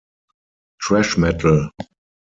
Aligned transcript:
Trash 0.81 1.13
Metal 1.21 1.69